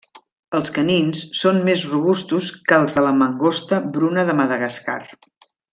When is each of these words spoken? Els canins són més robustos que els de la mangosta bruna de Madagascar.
Els 0.59 0.71
canins 0.77 1.19
són 1.41 1.59
més 1.67 1.83
robustos 1.91 2.49
que 2.71 2.79
els 2.85 2.97
de 2.99 3.07
la 3.09 3.15
mangosta 3.21 3.83
bruna 3.99 4.29
de 4.31 4.37
Madagascar. 4.41 5.01